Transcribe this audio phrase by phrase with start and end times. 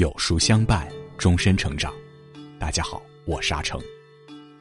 [0.00, 1.92] 有书相伴，终身成长。
[2.58, 3.78] 大家好，我是阿成。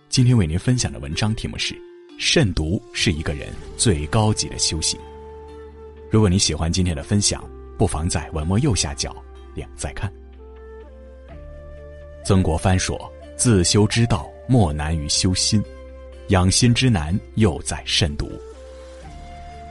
[0.09, 1.81] 今天为您分享的文章题目是：
[2.19, 3.47] 慎独是一个人
[3.77, 4.99] 最高级的修行。
[6.11, 7.41] 如果你喜欢今天的分享，
[7.77, 9.15] 不妨在文末右下角
[9.55, 10.11] 点再看。
[12.25, 15.61] 曾国藩说：“自修之道，莫难于修心；
[16.27, 18.29] 养心之难，又在慎独。”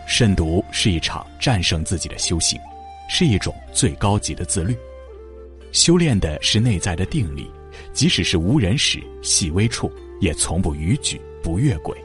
[0.08, 2.58] 慎独是一场战胜自己的修行，
[3.10, 4.74] 是一种最高级的自律。
[5.72, 7.50] 修炼的是内在的定力，
[7.92, 11.96] 即使是无人时、细微处，也从不逾矩、不越轨。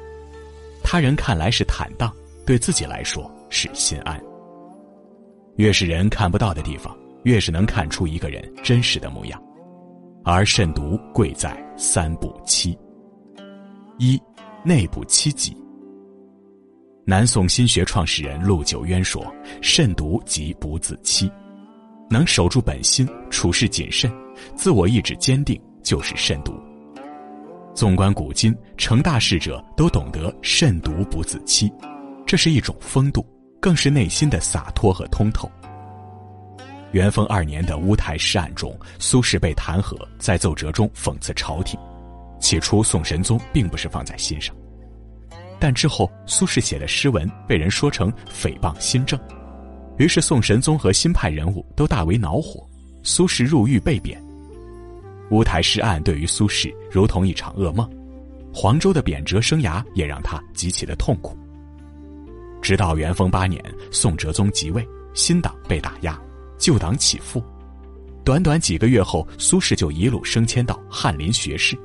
[0.84, 2.13] 他人看来是坦荡，
[2.45, 4.22] 对自己来说是心安。
[5.55, 9.41] 越是人看不到的地方，越是能看出一个人真实的模样。
[10.25, 12.77] 而慎独贵在三不七：
[14.00, 14.20] 一、
[14.64, 15.55] 内部七己。
[17.05, 19.25] 南宋心学创始人陆九渊说
[19.61, 21.30] ：“慎独即不自欺。”
[22.14, 24.14] 能守住本心，处事谨慎，
[24.56, 26.53] 自我意志坚定，就是慎独。
[27.73, 31.73] 纵观古今，成大事者都懂得慎独不自欺，
[32.23, 33.25] 这是一种风度，
[33.59, 35.50] 更是内心的洒脱和通透。
[36.91, 41.80] 元丰二年的乌台诗案中，苏轼被弹劾，在奏折中讽刺朝廷。
[42.39, 44.56] 起初，宋神宗并不是放在心上，
[45.59, 49.19] 但之后苏轼写的诗文被人说成诽谤新政。
[49.97, 52.67] 于是，宋神宗和新派人物都大为恼火，
[53.03, 54.22] 苏轼入狱被贬。
[55.30, 57.89] 乌台诗案对于苏轼如同一场噩梦，
[58.53, 61.38] 黄州的贬谪生涯也让他极其的痛苦。
[62.61, 66.19] 直到元丰八年，宋哲宗即位，新党被打压，
[66.57, 67.44] 旧党起复，
[68.23, 71.78] 短短几个月后，苏轼就一路升迁到翰林学士。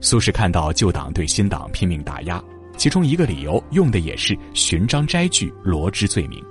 [0.00, 2.42] 苏轼看到旧党对新党拼命打压，
[2.76, 6.42] 其中一个理由用的也是寻章摘句、罗织罪名。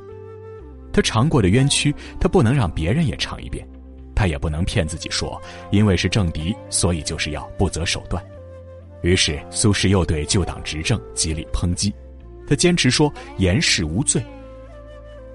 [0.95, 3.67] 他尝过的冤屈，他不能让别人也尝一遍，
[4.15, 5.37] 他也不能骗自己说，
[5.69, 8.23] 因为是政敌，所以就是要不择手段。
[9.01, 11.93] 于是苏轼又对旧党执政极力抨击，
[12.47, 14.23] 他坚持说严氏无罪。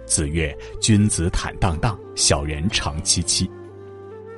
[0.06, 3.46] 子曰：“君子坦荡荡，小人长戚戚。”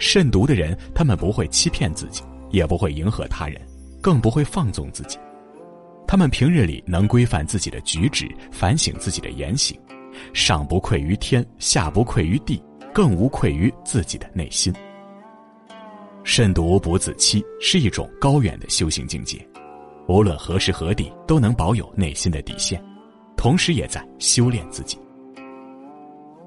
[0.01, 3.63] 慎独的人，他们不会欺骗自己，也不会迎合他人，
[4.01, 5.17] 更不会放纵自己。
[6.05, 9.79] 他们平日里能规范自己的举止，反省自己的言行。
[10.33, 12.63] 上不愧于天，下不愧于地，
[12.93, 14.73] 更无愧于自己的内心。
[16.25, 19.45] 慎独不自欺是一种高远的修行境界，
[20.07, 22.83] 无论何时何地都能保有内心的底线，
[23.37, 24.97] 同时也在修炼自己。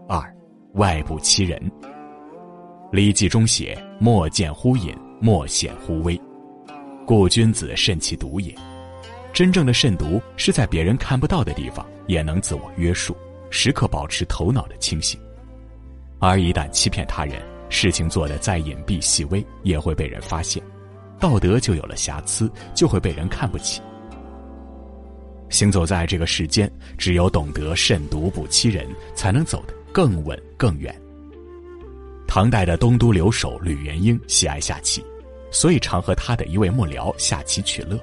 [0.08, 0.34] 二，
[0.74, 1.60] 外不欺人。
[2.96, 6.20] 《礼记》中写：“莫见乎隐，莫显乎微，
[7.06, 8.56] 故君子慎其独也。”
[9.34, 13.14] 真正的慎独是在别人看不到的地方也能自我约束。
[13.58, 15.18] 时刻保持头脑的清醒，
[16.20, 20.62] 而一旦欺骗他人，事情做得再隐蔽细微，也会被人发现，
[21.22, 23.82] 道德就有了瑕疵，就会被人看不起。
[25.50, 28.86] 行走在这个世间，只有懂得慎独不欺人，
[29.16, 30.94] 才能走得更稳更远。
[32.28, 35.02] 唐代的东都留守吕元英喜爱下棋，
[35.50, 37.98] 所以常和他的一位幕僚下棋取乐。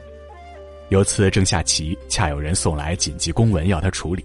[0.88, 4.24] 有次正下棋，恰有人送来紧急公文要他处理。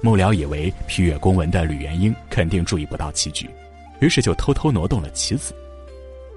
[0.00, 3.50] 幕僚以为批阅公文的吕元英肯定注意不到棋局，
[4.00, 5.52] 于是就偷偷挪动了棋子。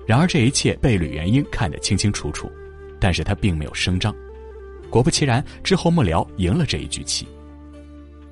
[0.07, 2.51] 然而这一切被吕元英看得清清楚楚，
[2.99, 4.13] 但是他并没有声张。
[4.89, 7.27] 果不其然，之后幕僚赢了这一局棋。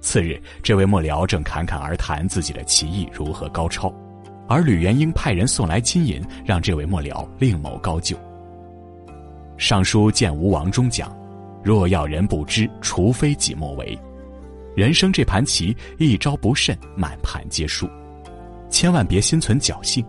[0.02, 3.94] 次日，这位幕僚正侃侃而谈自己的棋艺如何高超，
[4.48, 8.16] 而吕元英派人送来金银，让这位幕僚另谋高就。
[9.60, 11.16] 《尚书见吴王》中讲
[11.64, 13.98] ：“若要人不知，除非己莫为。”
[14.76, 17.90] 人生这盘棋，一招不慎，满盘皆输。
[18.70, 20.06] 千万别心存侥幸，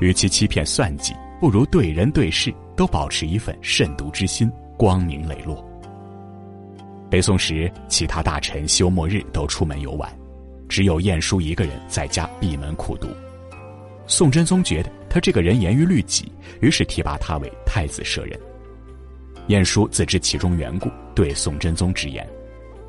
[0.00, 5.64] 与其欺骗算计，不如对人对事都保持一份慎独之心，光明磊落。
[7.10, 10.10] 北宋时，其他大臣休末日都出门游玩，
[10.68, 13.08] 只有晏殊一个人在家闭门苦读。
[14.06, 18.38] 宋真宗觉得他这个人严于律己，于是提拔他为太子舍人。
[19.48, 22.26] 晏殊自知其中缘故，对宋真宗直言。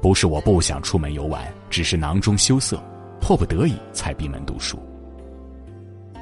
[0.02, 2.82] 不是我不想出门游玩，只是囊中羞涩，
[3.20, 4.80] 迫不得已才闭门读书。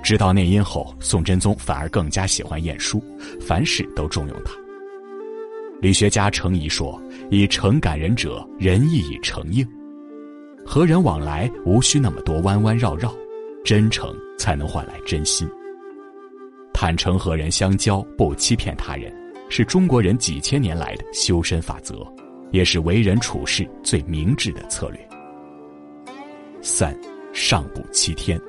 [0.03, 3.01] 知道内因后，宋真宗反而更加喜欢晏殊，
[3.39, 4.51] 凡事都重用他。
[5.81, 9.65] 理学家程颐说：“以诚感人者，人亦以诚应。
[10.65, 13.13] 和人往来无需那么多弯弯绕绕，
[13.63, 15.47] 真诚才能换来真心。
[16.73, 19.13] 坦诚和人相交，不欺骗他人，
[19.49, 22.05] 是中国人几千年来的修身法则。”
[22.51, 25.09] 也是为人处事最明智的策略。
[26.61, 26.97] 三，
[27.33, 28.39] 上不欺天。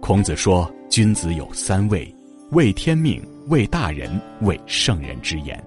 [0.00, 2.12] 孔子说：“君子有三畏，
[2.50, 5.62] 畏天命，畏大人，畏圣人之言。”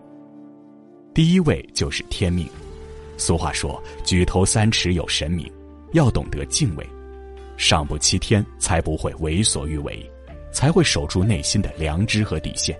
[1.14, 2.48] 第一位就是天命。
[3.18, 5.50] 俗话说：“举头三尺有神明。”
[5.94, 6.86] 要懂得敬畏，
[7.56, 10.12] 上不欺天，才不会为所欲为，
[10.52, 12.78] 才会守住内心的良知和底线。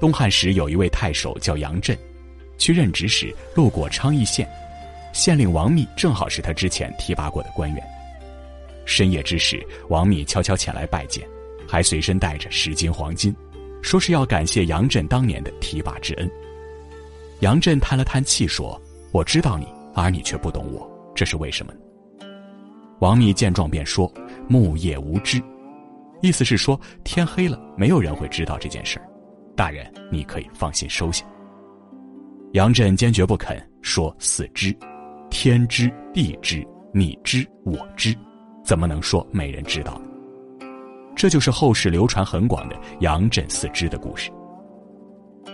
[0.00, 1.96] 东汉时有一位太守叫杨震，
[2.58, 4.48] 去任职时路过昌邑县，
[5.12, 7.82] 县令王密正好是他之前提拔过的官员。
[8.84, 11.26] 深夜之时，王密悄悄前来拜见，
[11.66, 13.34] 还随身带着十斤黄金，
[13.82, 16.30] 说是要感谢杨震当年的提拔之恩。
[17.40, 18.80] 杨震叹了叹气说
[19.12, 21.72] ：“我知道你，而你却不懂我。”这是为什么？
[23.00, 24.12] 王密见状便说
[24.48, 25.40] ：“木叶无知。”
[26.20, 29.06] 意思是说天黑了，没有人会知道这件事儿。
[29.54, 31.24] 大人，你可以放心收下。
[32.52, 34.74] 杨震坚决不肯说：“四知，
[35.28, 38.16] 天知地知，你知我知，
[38.64, 40.00] 怎么能说没人知道？”
[41.14, 44.30] 这就是后世流传很广的杨震四知的故事。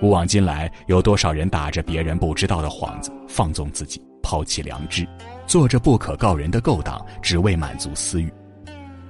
[0.00, 5.04] 古往今来，有多少人打着别人不知道的幌子放纵自己，抛弃良知？
[5.48, 8.32] 做着不可告人的勾当，只为满足私欲。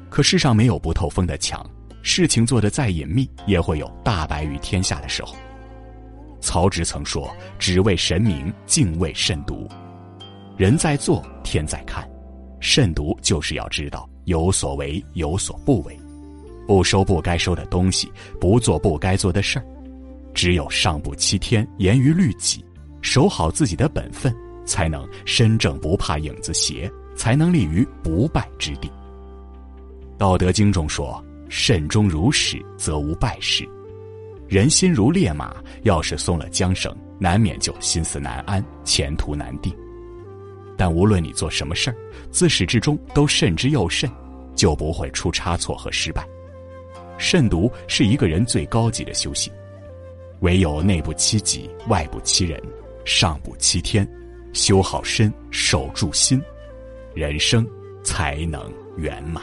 [0.08, 1.64] 可世上没有不透风的墙，
[2.02, 5.34] 事情做得再隐秘，也会有大白于天下的时候。
[6.44, 9.66] 曹植曾说：“只为神明，敬畏慎独。”
[10.58, 12.06] 人在做，天在看。
[12.60, 15.98] 慎独就是要知道有所为，有所不为，
[16.66, 19.64] 不收不该收的东西，不做不该做的事儿。
[20.34, 22.62] 只有上不欺天，严于律己，
[23.00, 24.34] 守好自己的本分。
[24.66, 28.90] 才能身正不怕影子斜，才能立于不败之地。
[30.16, 33.68] 道德经中说：“慎终如始，则无败事。”
[34.54, 35.52] 人心如烈马，
[35.82, 39.74] 要是松了缰绳，难免就心思难安，前途难定。
[40.76, 41.96] 但无论你做什么事儿，
[42.30, 44.08] 自始至终都慎之又慎，
[44.54, 46.24] 就不会出差错和失败。
[47.18, 49.52] 慎独是一个人最高级的修行，
[50.38, 52.62] 唯有内不欺己，外不欺人，
[53.04, 54.08] 上不欺天。
[54.52, 56.40] 修好身，守住心，
[57.12, 57.66] 人生
[58.04, 59.42] 才能圆满。